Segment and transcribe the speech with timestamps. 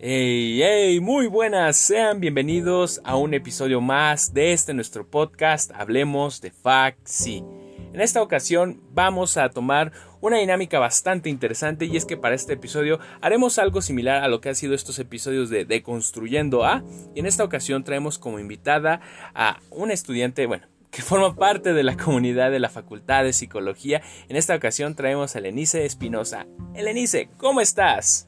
[0.00, 6.40] Hey, hey, muy buenas, sean bienvenidos a un episodio más de este nuestro podcast Hablemos
[6.40, 7.42] de Faxi.
[7.92, 9.90] En esta ocasión vamos a tomar
[10.20, 14.40] una dinámica bastante interesante y es que para este episodio haremos algo similar a lo
[14.40, 16.84] que han sido estos episodios de Deconstruyendo A
[17.16, 19.00] y en esta ocasión traemos como invitada
[19.34, 24.00] a una estudiante, bueno, que forma parte de la comunidad de la Facultad de Psicología.
[24.28, 26.46] En esta ocasión traemos a Elenice Espinosa.
[26.76, 28.27] Elenice, ¿cómo estás?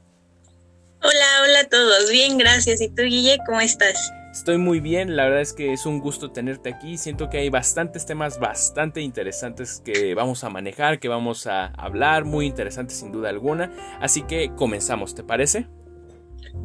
[1.02, 2.10] Hola, hola a todos.
[2.10, 2.82] Bien, gracias.
[2.82, 4.12] ¿Y tú, Guille, cómo estás?
[4.32, 6.98] Estoy muy bien, la verdad es que es un gusto tenerte aquí.
[6.98, 12.26] Siento que hay bastantes temas bastante interesantes que vamos a manejar, que vamos a hablar,
[12.26, 13.72] muy interesantes sin duda alguna.
[14.00, 15.66] Así que comenzamos, ¿te parece?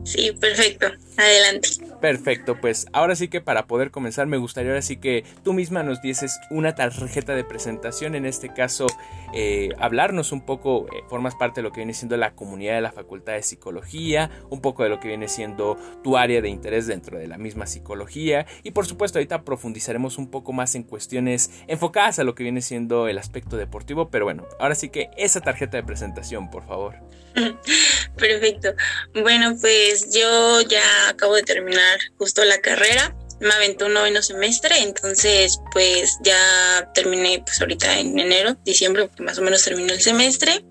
[0.03, 0.87] Sí, perfecto.
[1.17, 1.69] Adelante.
[1.99, 5.81] Perfecto, pues ahora sí que para poder comenzar me gustaría ahora sí que tú misma
[5.81, 8.85] nos dieses una tarjeta de presentación, en este caso
[9.33, 12.81] eh, hablarnos un poco, eh, formas parte de lo que viene siendo la comunidad de
[12.81, 16.85] la Facultad de Psicología, un poco de lo que viene siendo tu área de interés
[16.85, 21.49] dentro de la misma psicología y por supuesto ahorita profundizaremos un poco más en cuestiones
[21.67, 25.41] enfocadas a lo que viene siendo el aspecto deportivo, pero bueno, ahora sí que esa
[25.41, 26.95] tarjeta de presentación, por favor.
[28.15, 28.69] Perfecto.
[29.13, 33.17] Bueno, pues yo ya acabo de terminar justo la carrera.
[33.39, 39.23] Me aventó un noveno semestre, entonces pues ya terminé pues ahorita en enero, diciembre, porque
[39.23, 40.63] más o menos terminó el semestre.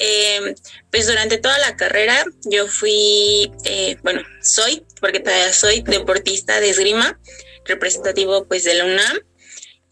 [0.00, 0.56] Eh,
[0.90, 6.70] pues durante toda la carrera yo fui, eh, bueno, soy, porque todavía soy deportista de
[6.70, 7.20] esgrima,
[7.66, 9.20] representativo pues de la UNAM.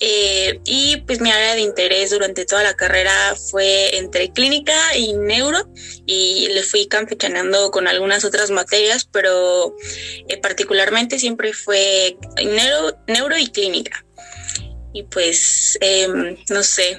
[0.04, 5.12] Eh, y pues mi área de interés durante toda la carrera fue entre clínica y
[5.12, 5.72] neuro
[6.06, 9.76] y le fui campechanando con algunas otras materias, pero
[10.28, 14.04] eh, particularmente siempre fue neuro, neuro y clínica.
[14.92, 16.98] Y pues, em, no sé,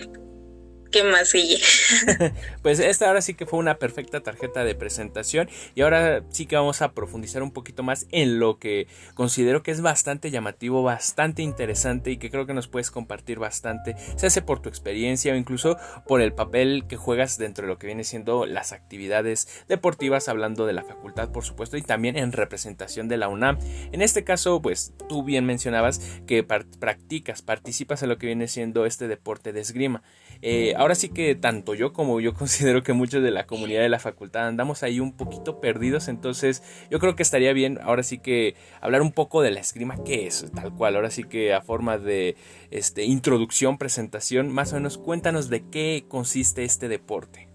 [0.90, 1.60] ¿qué más sigue?
[2.64, 6.56] Pues esta ahora sí que fue una perfecta tarjeta de presentación y ahora sí que
[6.56, 11.42] vamos a profundizar un poquito más en lo que considero que es bastante llamativo, bastante
[11.42, 15.36] interesante y que creo que nos puedes compartir bastante, se hace por tu experiencia o
[15.36, 15.78] incluso
[16.08, 20.66] por el papel que juegas dentro de lo que viene siendo las actividades deportivas, hablando
[20.66, 23.58] de la facultad por supuesto y también en representación de la UNAM.
[23.92, 28.86] En este caso, pues tú bien mencionabas que practicas, participas en lo que viene siendo
[28.86, 30.02] este deporte de esgrima.
[30.42, 32.53] Eh, ahora sí que tanto yo como yo considero
[32.84, 37.00] que muchos de la comunidad de la facultad andamos ahí un poquito perdidos, entonces yo
[37.00, 40.46] creo que estaría bien ahora sí que hablar un poco de la esgrima, qué es,
[40.54, 42.36] tal cual, ahora sí que a forma de
[42.72, 47.50] este, introducción, presentación, más o menos cuéntanos de qué consiste este deporte.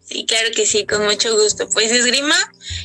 [0.00, 1.68] Sí, claro que sí, con mucho gusto.
[1.68, 2.34] Pues esgrima,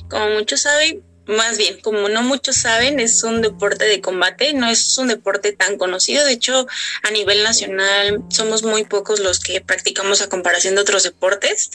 [0.07, 4.67] como muchos saben, más bien, como no muchos saben, es un deporte de combate, no
[4.69, 6.25] es un deporte tan conocido.
[6.25, 6.67] De hecho,
[7.03, 11.71] a nivel nacional somos muy pocos los que practicamos a comparación de otros deportes.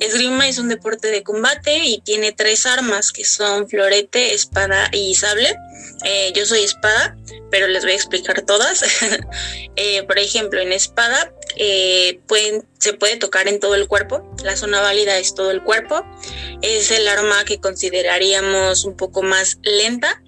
[0.00, 5.14] Esgrima es un deporte de combate y tiene tres armas que son florete, espada y
[5.14, 5.54] sable.
[6.04, 7.16] Eh, yo soy espada,
[7.50, 8.84] pero les voy a explicar todas.
[9.80, 14.34] Eh, por ejemplo, en espada eh, pueden, se puede tocar en todo el cuerpo.
[14.42, 16.04] La zona válida es todo el cuerpo.
[16.62, 20.22] Es el arma que consideraríamos un poco más lenta,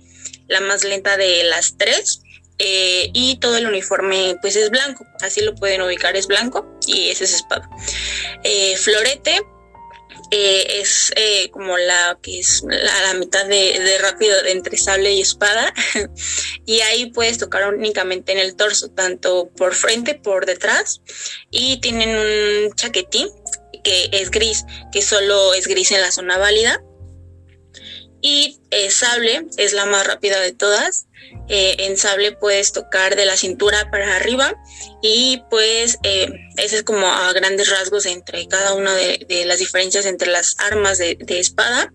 [0.49, 2.23] la más lenta de las tres.
[2.59, 7.25] y todo el uniforme pues es blanco, así lo pueden ubicar, es blanco y ese
[7.25, 7.67] es espada.
[8.77, 9.41] florete
[10.31, 15.21] eh, es eh, como la que es la, mitad de, rápido de entre sable y
[15.21, 15.73] espada.
[16.67, 21.01] Y ahí puedes tocar únicamente en el torso tanto por frente por detrás.
[21.51, 23.29] Y tienen un chaquetín
[23.83, 26.81] que es gris que solo es gris en la zona válida
[28.21, 31.07] y eh, sable es la más rápida de todas.
[31.49, 34.55] Eh, en sable puedes tocar de la cintura para arriba
[35.03, 40.07] y pues eh, ese es como a grandes rasgos entre cada una de, las diferencias
[40.07, 41.93] entre las armas de, espada.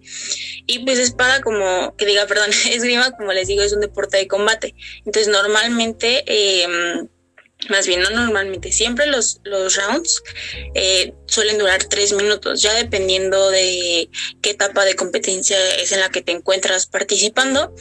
[0.68, 4.28] Y pues espada como que diga perdón esgrima como les digo es un deporte de
[4.28, 4.76] combate.
[5.06, 7.08] Entonces normalmente em,
[7.70, 10.22] más bien no normalmente, siempre los, los rounds
[10.74, 14.10] eh, suelen durar tres minutos, ya dependiendo de
[14.42, 17.74] qué etapa de competencia es en la que te encuentras participando,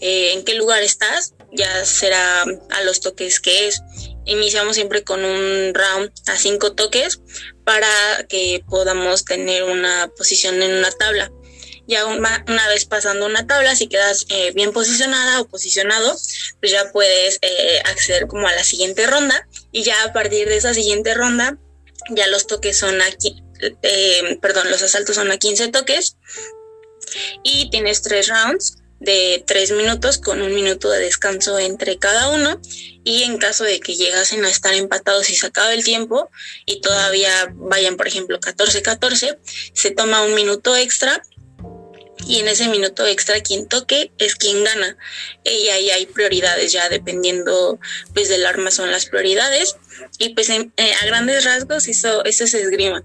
[0.00, 3.82] eh, en qué lugar estás, ya será a los toques que es.
[4.24, 7.20] Iniciamos siempre con un round a cinco toques
[7.64, 7.88] para
[8.28, 11.32] que podamos tener una posición en una tabla.
[11.88, 16.16] Ya una, vez pasando una tabla, si quedas eh, bien posicionada o posicionado,
[16.60, 19.48] pues ya puedes eh, acceder como a la siguiente ronda.
[19.72, 21.58] Y ya a partir de esa siguiente ronda,
[22.10, 23.42] ya los toques son aquí,
[23.82, 26.16] eh, perdón, los asaltos son a 15 toques.
[27.42, 32.60] Y tienes tres rounds de tres minutos con un minuto de descanso entre cada uno.
[33.04, 36.30] Y en caso de que llegasen a estar empatados y se acabe el tiempo
[36.66, 39.38] y todavía vayan por ejemplo 14-14
[39.74, 41.20] se toma un minuto extra
[42.26, 44.96] y en ese minuto extra quien toque es quien gana.
[45.44, 47.78] Y ahí hay prioridades ya dependiendo
[48.14, 49.76] pues del arma son las prioridades
[50.18, 50.70] y pues eh,
[51.02, 53.04] a grandes rasgos eso, eso se esgrima.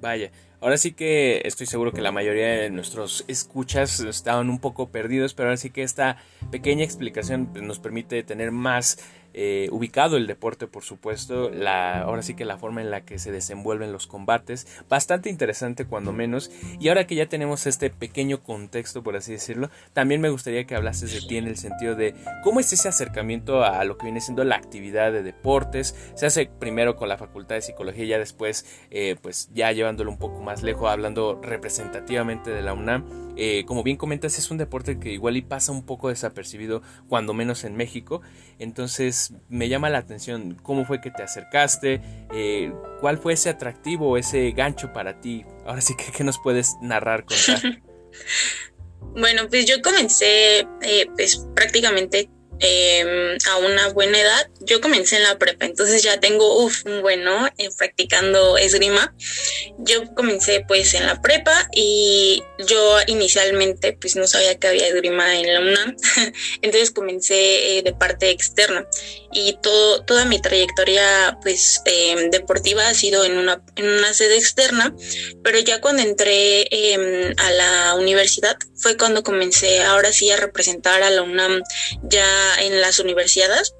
[0.00, 0.30] Vaya,
[0.64, 5.34] Ahora sí que estoy seguro que la mayoría de nuestros escuchas estaban un poco perdidos,
[5.34, 6.16] pero ahora sí que esta
[6.50, 8.96] pequeña explicación pues, nos permite tener más
[9.34, 13.18] eh, ubicado el deporte, por supuesto, la, ahora sí que la forma en la que
[13.18, 18.42] se desenvuelven los combates, bastante interesante cuando menos, y ahora que ya tenemos este pequeño
[18.42, 22.14] contexto, por así decirlo, también me gustaría que hablases de ti en el sentido de
[22.42, 26.46] cómo es ese acercamiento a lo que viene siendo la actividad de deportes, se hace
[26.46, 30.40] primero con la facultad de psicología y ya después, eh, pues ya llevándolo un poco
[30.40, 35.12] más lejos, hablando representativamente de la UNAM, eh, como bien comentas, es un deporte que
[35.12, 38.22] igual y pasa un poco desapercibido, cuando menos en México.
[38.58, 42.00] Entonces me llama la atención cómo fue que te acercaste,
[42.32, 45.44] eh, cuál fue ese atractivo, ese gancho para ti.
[45.66, 47.80] Ahora sí que, ¿qué nos puedes narrar, contar?
[49.16, 52.28] bueno, pues yo comencé eh, pues prácticamente
[52.60, 54.48] Em, a una buena edad.
[54.60, 59.14] Yo comencé en la prepa, entonces ya tengo uf, un bueno eh, practicando esgrima.
[59.78, 65.38] Yo comencé pues en la prepa y yo inicialmente pues no sabía que había esgrima
[65.38, 65.96] en la UNAM,
[66.62, 68.86] entonces comencé eh, de parte externa
[69.32, 74.36] y todo, toda mi trayectoria pues em, deportiva ha sido en una, en una sede
[74.36, 74.94] externa,
[75.42, 81.02] pero ya cuando entré em, a la universidad fue cuando comencé ahora sí a representar
[81.02, 81.62] a la UNAM
[82.02, 82.26] ya
[82.60, 83.74] en las universidades.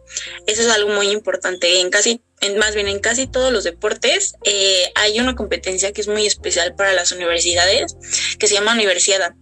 [0.46, 1.80] Eso es algo muy importante.
[1.80, 6.08] En casi, más bien en casi todos los deportes eh, hay una competencia que es
[6.08, 7.96] muy especial para las universidades,
[8.38, 9.34] que se llama universidad.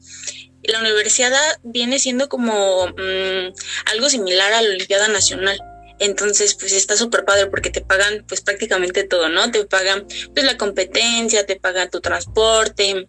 [0.62, 1.32] La universidad
[1.64, 3.52] viene siendo como mm,
[3.87, 5.60] algo similar a la Olimpiada Nacional.
[5.99, 9.50] Entonces, pues está súper padre porque te pagan pues prácticamente todo, ¿no?
[9.50, 13.08] Te pagan pues la competencia, te pagan tu transporte,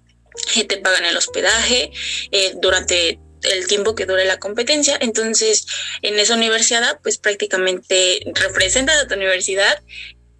[0.55, 1.91] eh, te pagan el hospedaje
[2.31, 4.97] eh, durante el tiempo que dure la competencia.
[4.99, 5.65] Entonces,
[6.01, 9.81] en esa universidad, pues prácticamente representa a tu universidad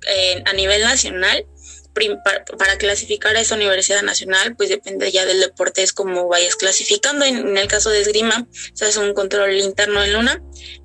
[0.08, 1.46] eh, a nivel nacional.
[2.58, 7.24] Para, clasificar a esa universidad nacional, pues depende ya del deporte, es como vayas clasificando.
[7.24, 10.42] En, el caso de esgrima, se hace un control interno en Luna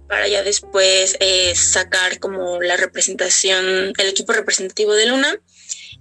[0.06, 5.34] para ya después eh, sacar como la representación, el equipo representativo de Luna.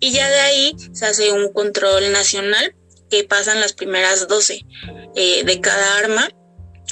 [0.01, 2.75] Y ya de ahí se hace un control nacional
[3.09, 4.65] que pasan las primeras 12
[5.15, 6.29] eh, de cada arma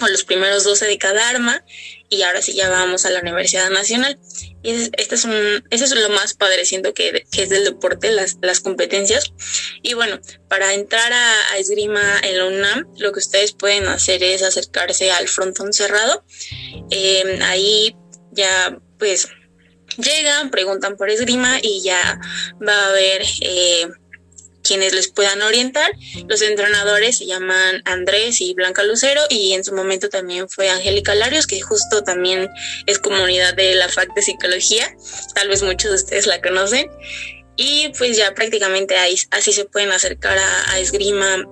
[0.02, 1.64] o los primeros 12 de cada arma
[2.10, 4.20] y ahora sí ya vamos a la Universidad Nacional.
[4.62, 8.38] Y este es un, eso es lo más padre, siento que, es del deporte, las,
[8.42, 9.34] las competencias.
[9.82, 10.20] Y bueno,
[10.50, 15.28] para entrar a, esgrima en la UNAM, lo que ustedes pueden hacer es acercarse al
[15.28, 16.24] frontón cerrado.
[16.90, 17.96] Em, ahí
[18.32, 19.30] ya pues
[19.98, 22.20] llegan, preguntan por esgrima y ya
[22.66, 23.24] va a haber...
[23.42, 23.88] Eh,
[24.66, 25.92] quienes les puedan orientar.
[26.28, 31.16] Los entrenadores se llaman Andrés y Blanca Lucero y en su momento también fue Angélica
[31.16, 32.50] Larios, que justo también
[32.86, 34.96] es comunidad de la FAC de Psicología.
[35.34, 36.90] Tal vez muchos de ustedes la conocen.
[37.58, 41.46] Y pues ya prácticamente ahí, así se pueden acercar a, a esgrima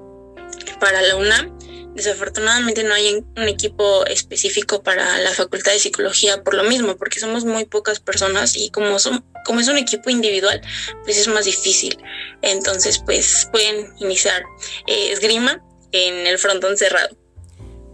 [0.79, 1.57] para la UNAM.
[1.95, 7.19] Desafortunadamente no hay un equipo específico para la Facultad de Psicología por lo mismo, porque
[7.19, 10.61] somos muy pocas personas y como, son, como es un equipo individual,
[11.03, 11.97] pues es más difícil.
[12.41, 14.43] Entonces, pues pueden iniciar
[14.87, 17.22] eh, esgrima en el frontón cerrado.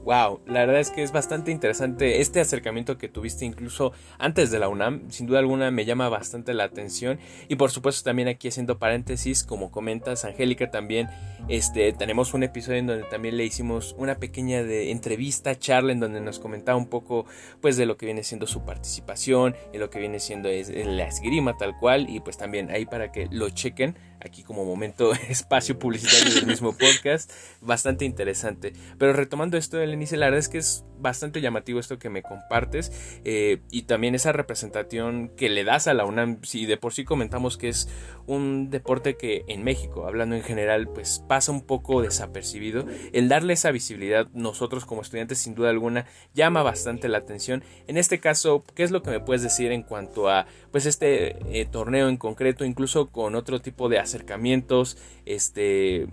[0.06, 4.58] Wow, la verdad es que es bastante interesante este acercamiento que tuviste incluso antes de
[4.58, 7.20] la UNAM, sin duda alguna me llama bastante la atención.
[7.50, 11.10] Y por supuesto también aquí haciendo paréntesis, como comentas Angélica también,
[11.50, 16.00] este tenemos un episodio en donde también le hicimos una pequeña de entrevista, charla en
[16.00, 17.26] donde nos comentaba un poco
[17.62, 21.08] pues de lo que viene siendo su participación, en lo que viene siendo es, la
[21.08, 25.78] esgrima tal cual y pues también ahí para que lo chequen aquí como momento espacio
[25.80, 28.74] publicitario del mismo podcast, bastante interesante.
[28.98, 32.22] Pero retomando esto del inicio, la verdad es que es bastante llamativo esto que me
[32.22, 32.92] compartes
[33.24, 36.40] eh, y también esa representación que le das a la UNAM.
[36.44, 37.88] Si de por sí comentamos que es
[38.28, 43.54] un deporte que en México, hablando en general, pues pasa un poco desapercibido, el darle
[43.54, 47.64] esa visibilidad nosotros como estudiantes sin duda alguna llama bastante la atención.
[47.88, 51.38] En este caso, ¿qué es lo que me puedes decir en cuanto a pues este
[51.60, 56.08] eh, torneo en concreto, incluso con otro tipo de acercamientos, este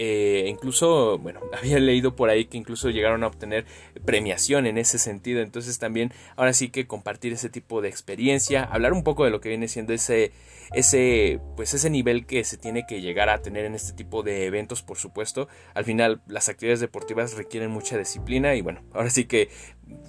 [0.00, 3.66] eh, incluso, bueno, había leído por ahí que incluso llegaron a obtener
[4.04, 5.42] premiación en ese sentido.
[5.42, 9.40] Entonces también ahora sí que compartir ese tipo de experiencia, hablar un poco de lo
[9.40, 10.30] que viene siendo ese,
[10.72, 14.46] ese, pues ese nivel que se tiene que llegar a tener en este tipo de
[14.46, 15.48] eventos, por supuesto.
[15.74, 19.48] Al final las actividades deportivas requieren mucha disciplina y bueno, ahora sí que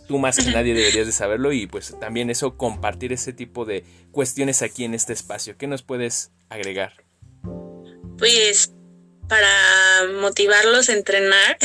[0.07, 3.83] tú más que nadie deberías de saberlo y pues también eso compartir ese tipo de
[4.11, 5.57] cuestiones aquí en este espacio.
[5.57, 6.93] ¿Qué nos puedes agregar?
[8.19, 8.71] Pues
[9.29, 11.57] para motivarlos a entrenar,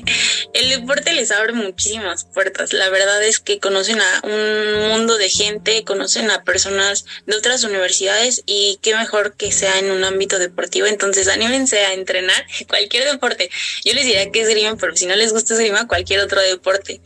[0.54, 2.72] el deporte les abre muchísimas puertas.
[2.72, 7.64] La verdad es que conocen a un mundo de gente, conocen a personas de otras
[7.64, 10.86] universidades y qué mejor que sea en un ámbito deportivo.
[10.86, 13.50] Entonces, anímense a entrenar cualquier deporte.
[13.84, 17.00] Yo les diría que es esgrima, pero si no les gusta esgrima, cualquier otro deporte.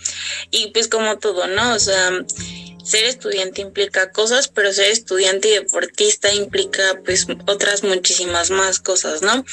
[0.50, 1.74] Y pues como todo, ¿no?
[1.74, 2.10] O sea,
[2.84, 9.22] ser estudiante implica cosas, pero ser estudiante y deportista implica pues otras muchísimas más cosas,
[9.22, 9.44] ¿no?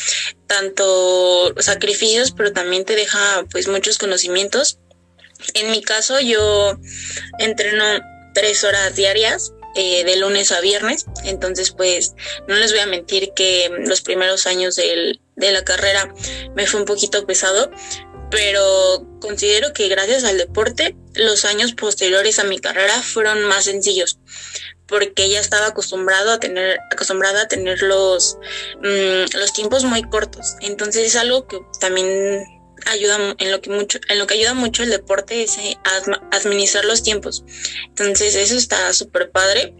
[0.47, 4.79] Tanto sacrificios, pero también te deja pues muchos conocimientos.
[5.53, 6.77] En mi caso yo
[7.39, 7.83] entreno
[8.33, 11.05] tres horas diarias eh, de lunes a viernes.
[11.23, 12.15] Entonces, pues
[12.47, 16.13] no les voy a mentir que los primeros años de la carrera
[16.55, 17.71] me fue un poquito pesado,
[18.31, 24.19] pero considero que gracias al deporte los años posteriores a mi carrera fueron más sencillos
[24.87, 28.37] porque ya estaba acostumbrado a tener acostumbrada a tener los
[28.81, 30.55] mm, los tiempos muy cortos.
[30.61, 32.43] Entonces es algo que también
[32.87, 35.77] ayuda en lo que mucho en lo que ayuda mucho el deporte es eh,
[36.31, 37.43] administrar los tiempos.
[37.89, 39.75] Entonces eso está súper padre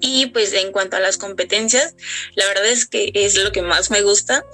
[0.00, 1.94] y pues en cuanto a las competencias,
[2.34, 4.44] la verdad es que es lo que más me gusta.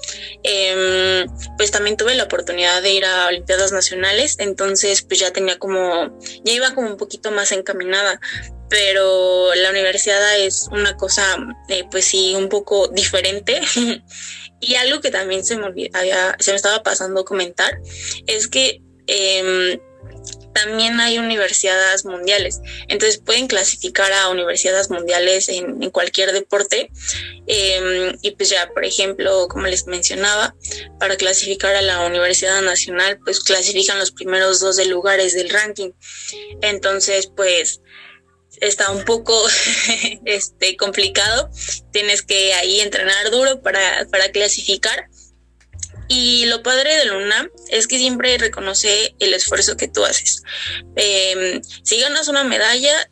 [0.42, 5.58] Em, pues también tuve la oportunidad de ir a Olimpiadas Nacionales, entonces pues ya tenía
[5.58, 8.20] como, ya iba como un poquito más encaminada,
[8.68, 11.36] pero la universidad es una cosa
[11.68, 13.60] eh, pues sí un poco diferente.
[14.60, 15.72] y algo que también se me,
[16.38, 17.78] se me estaba pasando comentar
[18.26, 18.80] es que...
[19.06, 19.80] Eh,
[20.54, 22.60] también hay universidades mundiales.
[22.88, 26.90] Entonces pueden clasificar a universidades mundiales en, cualquier deporte.
[27.46, 30.54] Em, y pues ya, por ejemplo, como les mencionaba,
[30.98, 35.90] para clasificar a la Universidad Nacional, pues clasifican los primeros dos de lugares del ranking.
[36.62, 37.80] Entonces, pues
[38.60, 39.36] está un poco
[40.24, 41.50] este complicado.
[41.92, 45.08] Tienes que ahí entrenar duro para, para clasificar
[46.08, 50.42] y lo padre de Luna es que siempre reconoce el esfuerzo que tú haces.
[50.96, 53.10] Em, si ganas una medalla,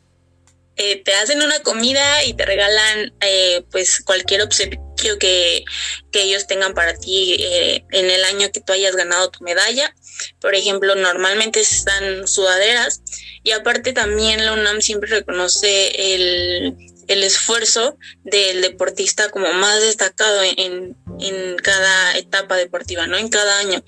[0.75, 5.63] eh, te hacen una comida y te regalan eh, pues cualquier obsequio que,
[6.11, 9.93] que, ellos tengan para ti eh, en el año que tú hayas ganado tu medalla.
[10.39, 13.01] Por ejemplo, normalmente están sudaderas
[13.43, 20.41] y aparte también la UNAM siempre reconoce el el esfuerzo del deportista como más destacado
[20.43, 23.17] en, en, cada etapa deportiva, ¿no?
[23.17, 23.83] En cada año.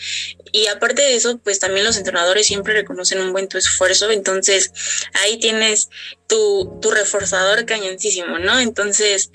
[0.52, 4.72] Y aparte de eso, pues también los entrenadores siempre reconocen un buen esfuerzo, entonces
[5.24, 5.90] ahí tienes
[6.28, 8.60] tu, tu reforzador cañoncísimo, ¿no?
[8.60, 9.32] Entonces,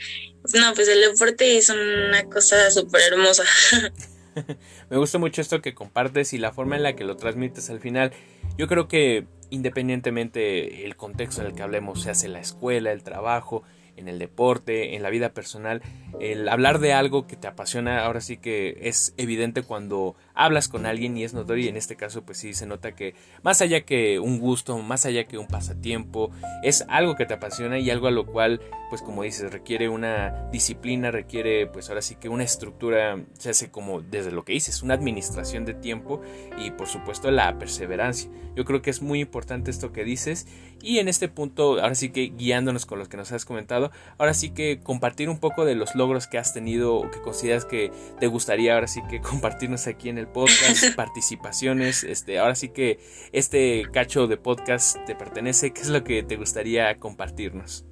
[0.55, 3.45] no, pues el deporte es una cosa súper hermosa.
[4.91, 7.81] Me gusta mucho esto que compartes y la forma en la que lo transmites al
[7.81, 8.13] final.
[8.57, 13.03] Yo creo que independientemente el contexto en el que hablemos, se hace la escuela, el
[13.03, 13.63] trabajo,
[13.97, 15.83] en el deporte, en la vida personal,
[16.21, 20.87] el hablar de algo que te apasiona, ahora sí que es evidente cuando hablas con
[20.87, 23.83] alguien y es notorio y en este caso pues sí se nota que más allá
[23.83, 26.31] que un gusto, más allá que un pasatiempo,
[26.63, 30.49] es algo que te apasiona y algo a lo cual pues como dices requiere una
[30.51, 34.83] disciplina, requiere pues ahora sí que una estructura, se hace como desde lo que dices,
[34.83, 36.21] una administración de tiempo
[36.59, 38.31] y por supuesto la perseverancia.
[38.57, 40.47] Yo creo que es muy importante esto que dices
[40.83, 44.35] y en este punto ahora sí que guiándonos con los que nos has comentado, ahora
[44.35, 47.93] sí que compartir un poco de los logros que has tenido o que consideras que
[48.19, 53.01] te gustaría ahora sí que compartirnos aquí en el podcast, participaciones, este, ahora sí que
[53.33, 57.85] este cacho de podcast te pertenece, ¿qué es lo que te gustaría compartirnos?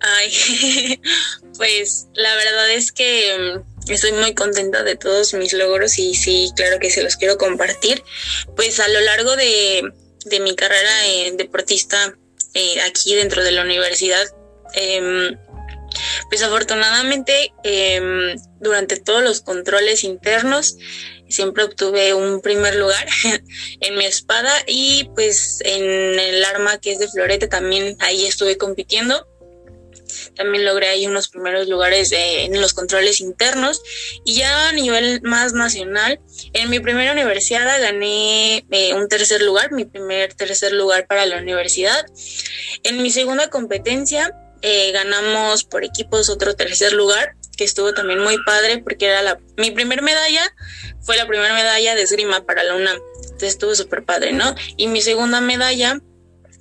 [0.00, 0.32] Ay,
[1.56, 6.50] pues la verdad es que mm, estoy muy contenta de todos mis logros y sí,
[6.56, 8.02] claro que se los quiero compartir.
[8.56, 9.92] Pues a lo largo de,
[10.40, 12.14] mi carrera en deportista
[12.54, 14.26] eh, aquí dentro de la universidad,
[14.74, 15.36] eh,
[16.28, 20.76] pues afortunadamente em, durante todos los controles internos
[21.28, 23.06] siempre obtuve un primer lugar
[23.80, 28.56] en mi espada y pues en el arma que es de florete también ahí estuve
[28.56, 29.26] compitiendo.
[30.34, 33.82] También logré ahí unos primeros lugares en los controles internos
[34.24, 36.20] y ya a nivel más nacional,
[36.52, 41.38] en mi primera universidad gané eh, un tercer lugar, mi primer tercer lugar para la
[41.38, 42.04] universidad.
[42.82, 48.42] En mi segunda competencia eh, ganamos por equipos otro tercer lugar, que estuvo también muy
[48.44, 50.42] padre porque era la, mi primer medalla,
[51.00, 54.54] fue la primera medalla de esgrima para la UNAM, entonces estuvo súper padre, ¿no?
[54.76, 56.00] Y mi segunda medalla,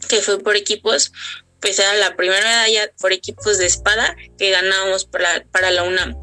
[0.08, 1.12] que fue por equipos,
[1.60, 6.16] pues era la primera medalla por equipos de espada que ganamos para, para la UNAM.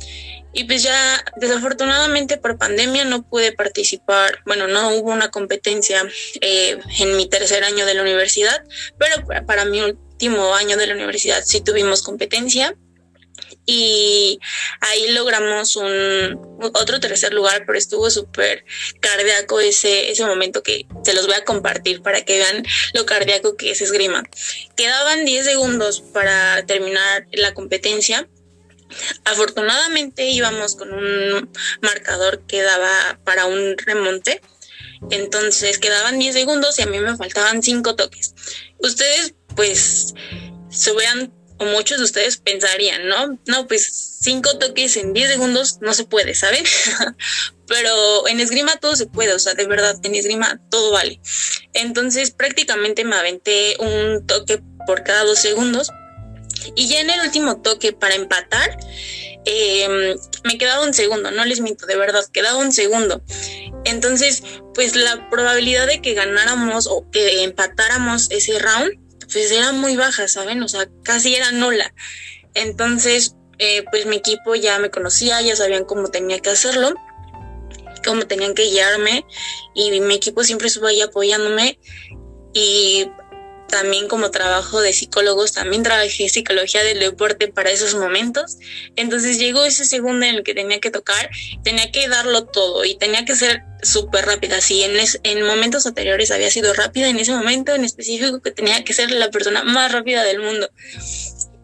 [0.52, 6.02] Y pues ya desafortunadamente por pandemia no pude participar, bueno, no hubo una competencia
[6.40, 8.64] eh, en mi tercer año de la universidad,
[8.98, 12.74] pero para mi último año de la universidad sí tuvimos competencia
[13.70, 14.40] y
[14.80, 16.40] ahí logramos un
[16.72, 18.64] otro tercer lugar, pero estuvo súper
[18.98, 23.58] cardíaco ese, ese momento que se los voy a compartir para que vean lo cardíaco
[23.58, 24.24] que es esgrima.
[24.74, 28.26] Quedaban 10 segundos para terminar la competencia.
[29.26, 31.50] Afortunadamente íbamos con un
[31.82, 34.40] marcador que daba para un remonte.
[35.10, 38.34] Entonces quedaban 10 segundos y a mí me faltaban 5 toques.
[38.78, 40.14] Ustedes pues
[40.70, 43.38] se hubieran o muchos de ustedes pensarían, ¿no?
[43.46, 46.64] No, pues cinco toques en 10 segundos no se puede, ¿saben?
[47.66, 51.20] Pero en esgrima todo se puede, o sea, de verdad, en esgrima todo vale.
[51.72, 55.90] Entonces prácticamente me aventé un toque por cada dos segundos.
[56.74, 58.76] Y ya en el último toque para empatar,
[59.44, 63.22] em, me quedaba un segundo, no les miento, de verdad, quedaba un segundo.
[63.84, 64.42] Entonces,
[64.74, 70.28] pues la probabilidad de que ganáramos o que empatáramos ese round pues era muy baja,
[70.28, 70.62] ¿saben?
[70.62, 71.94] O sea, casi era nula.
[72.54, 76.94] Entonces, eh, pues mi equipo ya me conocía, ya sabían cómo tenía que hacerlo,
[78.04, 79.26] cómo tenían que guiarme
[79.74, 81.78] y mi equipo siempre estuvo ahí apoyándome
[82.54, 83.10] y
[83.68, 88.56] también como trabajo de psicólogos, también trabajé psicología del deporte para esos momentos.
[88.96, 91.30] Entonces llegó ese segundo en el que tenía que tocar,
[91.62, 94.60] tenía que darlo todo y tenía que ser súper rápida.
[94.60, 98.82] Si en, en momentos anteriores había sido rápida, en ese momento en específico que tenía
[98.84, 100.70] que ser la persona más rápida del mundo.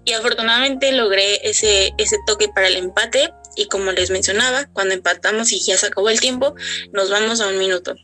[0.04, 5.52] Y afortunadamente logré ese, ese toque para el empate y como les mencionaba, cuando empatamos
[5.52, 6.54] y ya se acabó el tiempo,
[6.92, 7.94] nos vamos a un minuto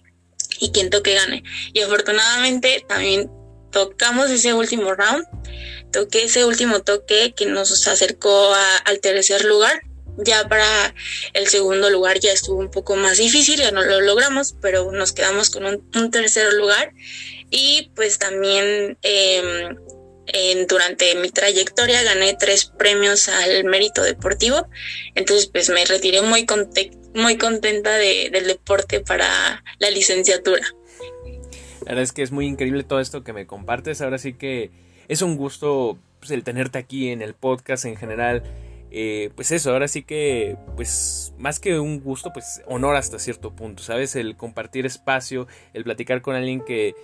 [0.61, 1.43] y quien toque gane.
[1.73, 3.31] Y afortunadamente también
[3.71, 5.27] tocamos ese último round,
[5.93, 8.53] toqué ese último toque que nos acercó
[8.85, 9.81] al tercer lugar.
[10.17, 10.95] Ya para
[11.33, 15.13] el segundo lugar ya estuvo un poco más difícil, ya no lo logramos, pero nos
[15.13, 16.93] quedamos con un, tercer lugar.
[17.51, 19.77] Y pues también em,
[20.67, 24.69] durante mi trayectoria gané tres premios al mérito deportivo.
[25.15, 26.47] Entonces pues me retiré muy,
[27.15, 30.67] muy contenta del deporte para la licenciatura.
[31.91, 34.01] Verdad es que es muy increíble todo esto que me compartes.
[34.01, 34.71] Ahora sí que
[35.09, 38.45] es un gusto pues, el tenerte aquí en el podcast en general.
[38.93, 43.57] Eh, pues eso, ahora sí que, pues más que un gusto, pues honor hasta cierto
[43.57, 44.15] punto, ¿sabes?
[44.15, 46.95] El compartir espacio, el platicar con alguien que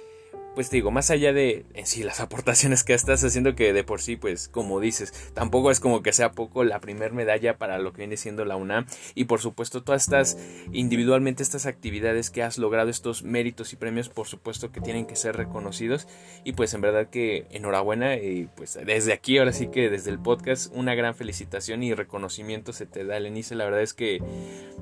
[0.56, 3.84] pues te digo, más allá de en sí las aportaciones que estás haciendo, que de
[3.84, 7.78] por sí, pues como dices, tampoco es como que sea poco la primer medalla para
[7.78, 8.86] lo que viene siendo la UNAM.
[9.14, 10.38] Y por supuesto todas estas
[10.72, 15.14] individualmente estas actividades que has logrado, estos méritos y premios, por supuesto que tienen que
[15.14, 16.08] ser reconocidos.
[16.42, 20.18] Y pues en verdad que enhorabuena y pues desde aquí, ahora sí que desde el
[20.18, 24.22] podcast, una gran felicitación y reconocimiento se te da, Lenice, la verdad es que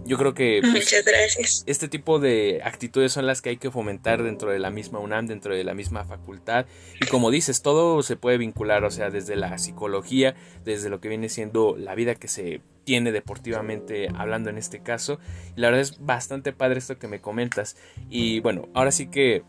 [0.06, 0.60] yo creo que...
[0.60, 1.64] Pues, Muchas gracias.
[1.66, 5.26] Este tipo de actitudes son las que hay que fomentar dentro de la misma UNAM,
[5.26, 6.66] dentro de la misma facultad.
[7.00, 11.09] Y como dices, todo se puede vincular, o sea, desde la psicología, desde lo que
[11.09, 15.18] viene siendo la vida que se tiene deportivamente hablando en este caso.
[15.57, 17.77] Y la verdad es bastante padre esto que me comentas.
[18.09, 19.42] Y bueno, ahora sí que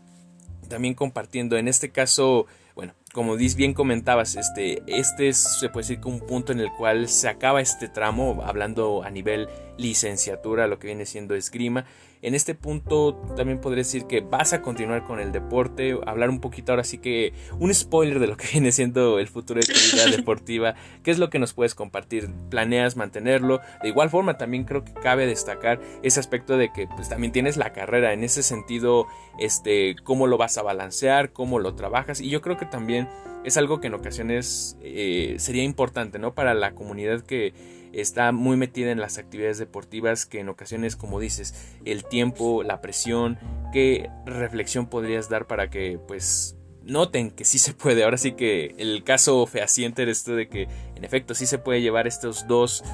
[0.68, 6.00] también compartiendo, en este caso, bueno, como bien comentabas, este, este es, se puede decir
[6.00, 9.48] que un punto en el cual se acaba este tramo, hablando a nivel
[9.78, 11.86] licenciatura, lo que viene siendo esgrima,
[12.22, 16.40] en este punto también podría decir que vas a continuar con el deporte, hablar un
[16.40, 19.96] poquito ahora sí que un spoiler de lo que viene siendo el futuro de tu
[19.96, 24.64] vida deportiva, qué es lo que nos puedes compartir, planeas mantenerlo, de igual forma también
[24.64, 28.42] creo que cabe destacar ese aspecto de que pues también tienes la carrera, en ese
[28.42, 29.06] sentido,
[29.38, 33.08] este, cómo lo vas a balancear, cómo lo trabajas y yo creo que también
[33.46, 36.34] es algo que en ocasiones eh, sería importante, ¿no?
[36.34, 37.54] Para la comunidad que
[38.00, 41.54] está muy metida en las actividades deportivas que en ocasiones, como dices,
[41.84, 43.38] el tiempo, la presión,
[43.72, 48.04] ¿qué reflexión podrías dar para que pues noten que sí se puede?
[48.04, 51.80] Ahora sí que el caso fehaciente es esto de que en efecto sí se puede
[51.80, 52.84] llevar estos dos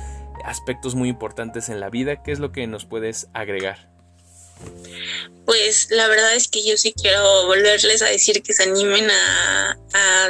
[0.44, 2.22] aspectos muy importantes en la vida.
[2.22, 3.91] ¿Qué es lo que nos puedes agregar?
[5.44, 9.78] Pues la verdad es que yo sí quiero volverles a decir que se animen a,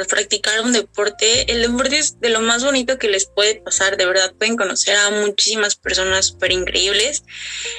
[0.09, 1.51] practicar un deporte.
[1.51, 4.95] El deporte es de lo más bonito que les puede pasar, de verdad pueden conocer
[4.95, 7.23] a muchísimas personas súper increíbles.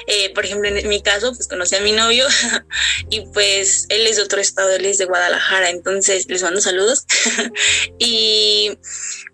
[0.07, 2.25] Eh, por ejemplo, en mi caso, pues conocí a mi novio
[3.09, 7.05] y pues él es de otro estado, él es de Guadalajara, entonces les mando saludos.
[7.99, 8.77] y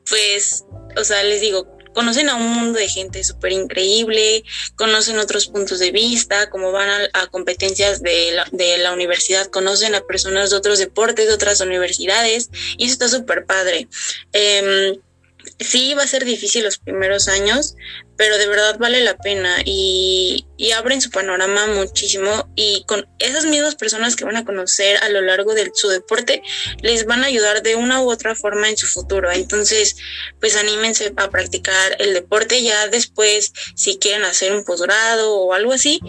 [0.10, 0.66] pues,
[0.98, 4.44] o sea, les digo, conocen a un mundo de gente súper increíble,
[4.76, 9.96] conocen otros puntos de vista, como van a, competencias de la, de la, universidad, conocen
[9.96, 13.88] a personas de otros deportes, de otras universidades, y eso está súper padre.
[14.34, 14.98] Em,
[15.60, 17.76] sí va a ser difícil los primeros años,
[18.18, 23.46] pero de verdad vale la pena y, y, abren su panorama muchísimo y con esas
[23.46, 26.42] mismas personas que van a conocer a lo largo de su deporte
[26.82, 29.32] les van a ayudar de una u otra forma en su futuro.
[29.32, 29.96] Entonces,
[30.40, 35.74] pues anímense a practicar el deporte ya después si quieren hacer un posgrado o algo
[35.74, 36.00] así,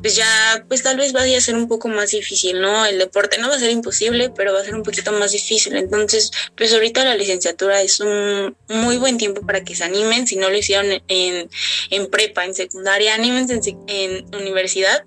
[0.00, 2.86] pues ya pues tal vez vaya a ser un poco más difícil, ¿no?
[2.86, 5.76] El deporte no va a ser imposible, pero va a ser un poquito más difícil.
[5.76, 10.36] Entonces, pues ahorita la licenciatura es un muy buen tiempo para que se animen si
[10.36, 11.49] no lo hicieron en
[11.90, 15.04] en prepa, en secundaria, anímense en, en universidad,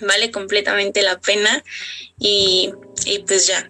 [0.00, 1.62] vale completamente la pena
[2.18, 2.72] y,
[3.06, 3.68] y pues ya.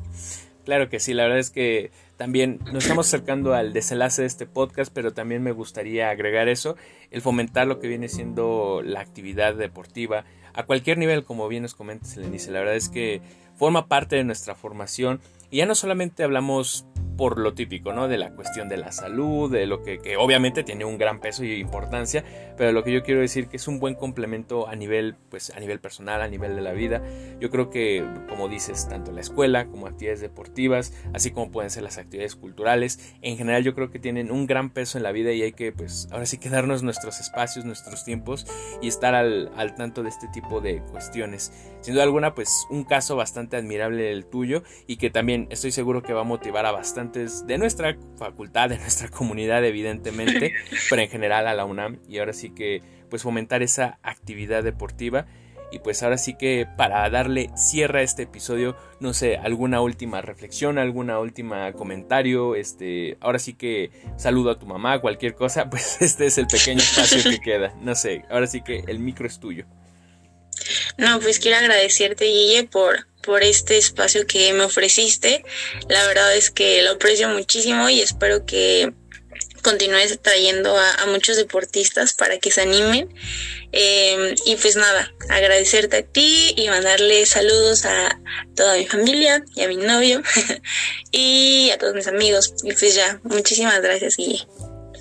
[0.64, 4.46] claro que sí, la verdad es que también nos estamos acercando al desenlace de este
[4.46, 6.76] podcast, pero también me gustaría agregar eso,
[7.10, 11.74] el fomentar lo que viene siendo la actividad deportiva a cualquier nivel, como bien nos
[11.74, 12.50] comenta Selenice.
[12.50, 13.22] La verdad es que
[13.56, 16.84] forma parte de nuestra formación y ya no solamente hablamos
[17.20, 18.08] por lo típico, ¿no?
[18.08, 21.60] De la cuestión de la salud, de lo que, obviamente tiene un gran peso y
[21.60, 22.24] importancia,
[22.60, 25.60] pero lo que yo quiero decir que es un buen complemento a nivel, pues a
[25.60, 27.02] nivel personal, a nivel de la vida.
[27.40, 31.84] Yo creo que, como dices, tanto la escuela como actividades deportivas, así como pueden ser
[31.84, 35.32] las actividades culturales, en general yo creo que tienen un gran peso en la vida
[35.32, 38.46] y hay que, pues, ahora sí que darnos nuestros espacios, nuestros tiempos
[38.82, 41.54] y estar al, al tanto de este tipo de cuestiones.
[41.80, 46.02] Sin duda alguna, pues, un caso bastante admirable el tuyo y que también estoy seguro
[46.02, 50.52] que va a motivar a bastante de nuestra facultad, de nuestra comunidad, evidentemente,
[50.90, 52.00] pero en general a la UNAM.
[52.06, 55.26] Y ahora sí que, pues, fomentar esa actividad deportiva.
[55.72, 60.20] Y pues ahora sí que para darle cierre a este episodio, no sé, alguna última
[60.20, 65.98] reflexión, alguna última comentario, este, ahora sí que saludo a tu mamá, cualquier cosa, pues
[66.00, 67.72] este es el pequeño espacio que queda.
[67.80, 69.66] No sé, ahora sí que el micro es tuyo.
[70.96, 75.44] No, pues quiero agradecerte, Guille, por, por este espacio que me ofreciste.
[75.88, 78.92] La verdad es que lo aprecio muchísimo y espero que
[79.60, 83.08] continúes trayendo a, muchos deportistas para que se animen.
[83.72, 88.20] Em, y pues nada, agradecerte a ti y mandarle saludos a
[88.54, 90.22] toda mi familia y a mi novio
[91.12, 92.54] y a todos mis amigos.
[92.62, 94.46] Y pues ya, muchísimas gracias, Guille.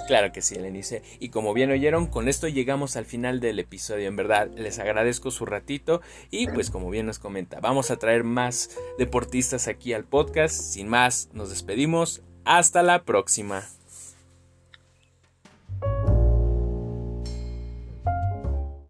[0.10, 1.04] Claro que sí, Lenice.
[1.19, 4.08] Y como bien oyeron, con esto llegamos al final del episodio.
[4.08, 6.02] En verdad, les agradezco su ratito.
[6.32, 10.56] Y pues como bien nos comenta, vamos a traer más deportistas aquí al podcast.
[10.56, 12.24] Sin más, nos despedimos.
[12.43, 13.69] Hasta la próxima.